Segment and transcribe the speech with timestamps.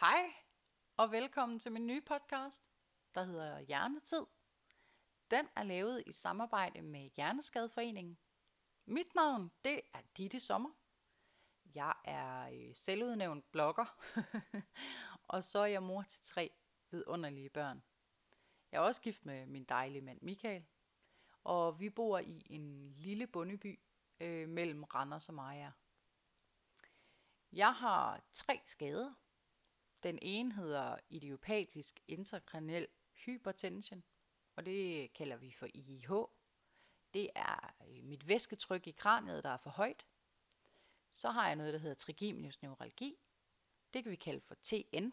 [0.00, 0.32] Hej
[0.96, 2.62] og velkommen til min nye podcast,
[3.14, 4.26] der hedder Hjernetid.
[5.30, 8.18] Den er lavet i samarbejde med Hjerneskadeforeningen.
[8.86, 10.70] Mit navn, det er Ditte Sommer.
[11.74, 14.00] Jeg er øh, selvudnævnt blogger,
[15.34, 16.50] og så er jeg mor til tre
[16.90, 17.82] vidunderlige børn.
[18.72, 20.66] Jeg er også gift med min dejlige mand Michael,
[21.44, 23.80] og vi bor i en lille bondeby
[24.20, 25.70] øh, mellem Randers og Maja.
[27.52, 29.14] Jeg har tre skader,
[30.06, 34.04] den ene hedder idiopatisk intrakraniel hypertension,
[34.56, 36.10] og det kalder vi for IH.
[37.14, 40.06] Det er øh, mit væsketryk i kraniet, der er for højt.
[41.10, 43.18] Så har jeg noget, der hedder trigeminus neuralgi.
[43.92, 45.10] Det kan vi kalde for TN.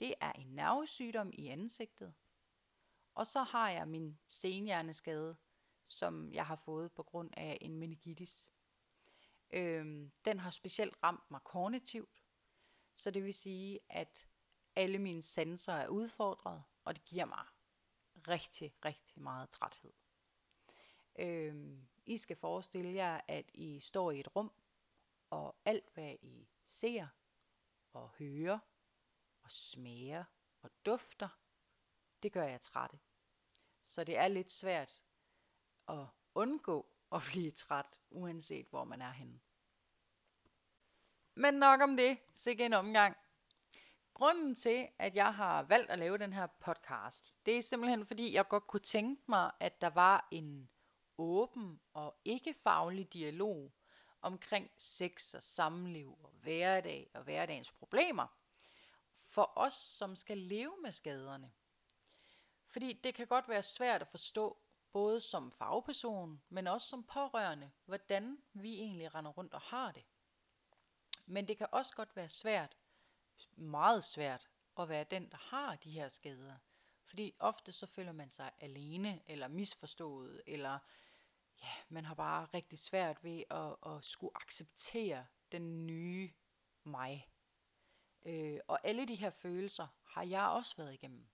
[0.00, 2.14] Det er en nervesygdom i ansigtet.
[3.14, 5.36] Og så har jeg min senhjerneskade,
[5.84, 8.52] som jeg har fået på grund af en meningitis.
[9.50, 12.21] Øhm, den har specielt ramt mig kognitivt,
[12.94, 14.28] så det vil sige, at
[14.76, 17.44] alle mine sanser er udfordret, og det giver mig
[18.28, 19.92] rigtig, rigtig meget træthed.
[21.18, 24.52] Øhm, I skal forestille jer, at I står i et rum,
[25.30, 27.06] og alt hvad I ser
[27.92, 28.58] og hører
[29.42, 30.24] og smager
[30.62, 31.28] og dufter,
[32.22, 32.98] det gør jeg trætte.
[33.86, 35.02] Så det er lidt svært
[35.88, 39.40] at undgå at blive træt, uanset hvor man er henne.
[41.34, 42.18] Men nok om det.
[42.30, 43.16] Sikke en omgang.
[44.14, 48.34] Grunden til, at jeg har valgt at lave den her podcast, det er simpelthen fordi,
[48.34, 50.70] jeg godt kunne tænke mig, at der var en
[51.18, 53.72] åben og ikke faglig dialog
[54.22, 58.26] omkring sex og samliv og hverdag og hverdagens problemer
[59.28, 61.52] for os, som skal leve med skaderne.
[62.66, 64.58] Fordi det kan godt være svært at forstå,
[64.92, 70.04] både som fagperson, men også som pårørende, hvordan vi egentlig render rundt og har det.
[71.32, 72.76] Men det kan også godt være svært,
[73.56, 76.56] meget svært, at være den, der har de her skader.
[77.04, 80.78] Fordi ofte så føler man sig alene, eller misforstået, eller
[81.62, 86.32] ja, man har bare rigtig svært ved at, at skulle acceptere den nye
[86.84, 87.28] mig.
[88.22, 91.26] Øh, og alle de her følelser har jeg også været igennem.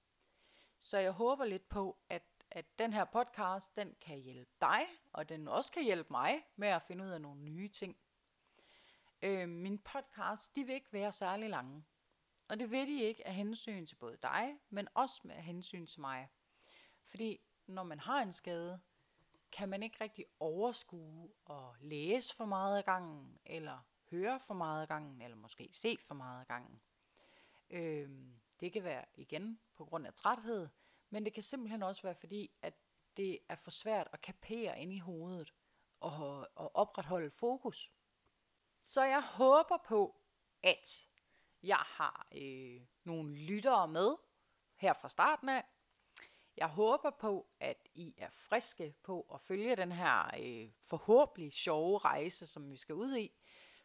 [0.79, 5.29] Så jeg håber lidt på, at, at den her podcast, den kan hjælpe dig, og
[5.29, 7.97] den også kan hjælpe mig med at finde ud af nogle nye ting.
[9.23, 11.85] Øh, min podcast, de vil ikke være særlig lange.
[12.49, 16.01] Og det vil de ikke af hensyn til både dig, men også med hensyn til
[16.01, 16.29] mig.
[17.05, 18.81] Fordi når man har en skade,
[19.53, 23.79] kan man ikke rigtig overskue og læse for meget af gangen, eller
[24.11, 26.81] høre for meget af gangen, eller måske se for meget af gangen.
[27.71, 28.11] Øh,
[28.61, 30.69] det kan være igen på grund af træthed,
[31.11, 32.75] men det kan simpelthen også være fordi, at
[33.17, 35.55] det er for svært at kapere ind i hovedet
[36.01, 37.91] og, og opretholde fokus.
[38.89, 40.17] Så jeg håber på,
[40.63, 41.07] at
[41.63, 44.17] jeg har øh, nogle lyttere med
[44.77, 45.65] her fra starten af.
[46.57, 51.99] Jeg håber på, at I er friske på at følge den her øh, forhåbentlig sjove
[51.99, 53.33] rejse, som vi skal ud i.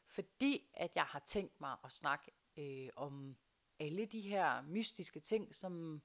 [0.05, 3.37] Fordi at jeg har tænkt mig at snakke øh, om
[3.79, 6.01] alle de her mystiske ting, som,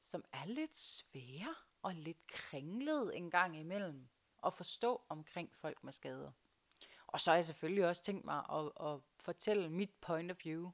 [0.00, 4.08] som er lidt svære og lidt kringlet en gang imellem
[4.46, 6.32] at forstå omkring folk med skader.
[7.08, 10.70] Og så har jeg selvfølgelig også tænkt mig at, at fortælle mit point of view.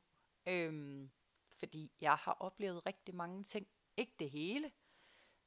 [0.47, 1.11] Øhm,
[1.53, 3.67] fordi jeg har oplevet rigtig mange ting.
[3.97, 4.73] Ikke det hele,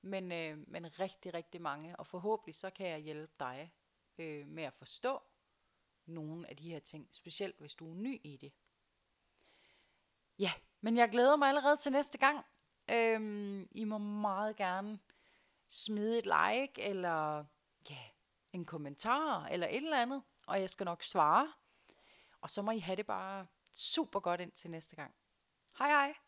[0.01, 1.95] men, øh, men rigtig, rigtig mange.
[1.95, 3.73] Og forhåbentlig så kan jeg hjælpe dig
[4.17, 5.21] øh, med at forstå
[6.05, 7.09] nogle af de her ting.
[7.11, 8.53] Specielt hvis du er ny i det.
[10.39, 12.45] Ja, men jeg glæder mig allerede til næste gang.
[12.89, 14.99] Øhm, I må meget gerne
[15.67, 17.45] smide et like, eller
[17.89, 17.99] ja,
[18.53, 21.53] en kommentar, eller et eller andet og jeg skal nok svare.
[22.41, 25.15] Og så må I have det bare super godt ind til næste gang.
[25.77, 26.26] Hej hej!